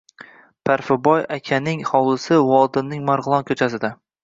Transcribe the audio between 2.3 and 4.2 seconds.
Vodilning Marg’ilon ko’chasida